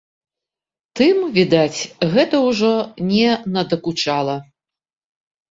Тым, 0.99 1.19
відаць, 1.35 1.79
гэта 2.15 2.35
ўжо 2.47 2.73
не 3.11 3.29
надакучала. 3.59 4.35